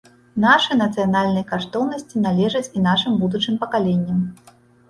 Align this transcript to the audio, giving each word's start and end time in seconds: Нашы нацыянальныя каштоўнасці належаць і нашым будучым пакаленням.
Нашы 0.45 0.77
нацыянальныя 0.79 1.45
каштоўнасці 1.51 2.23
належаць 2.27 2.65
і 2.81 2.85
нашым 2.89 3.23
будучым 3.25 3.61
пакаленням. 3.67 4.19